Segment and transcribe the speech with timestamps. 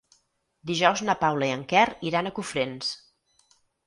[0.69, 2.91] Dijous na Paula i en Quer iran a Cofrents.